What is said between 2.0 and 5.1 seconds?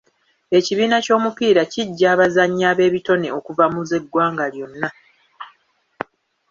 abazannyi ab'ebitone okuva mu z'eggwanga lyonna.